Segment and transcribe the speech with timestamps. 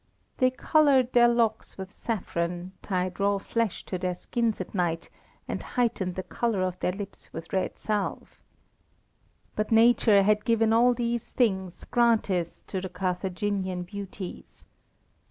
[0.39, 5.11] They coloured their locks with saffron, tied raw flesh to their skins at night,
[5.47, 8.41] and heightened the colour of their lips with red salve.
[9.55, 14.65] But Nature had given all these things gratis to the Carthaginian beauties.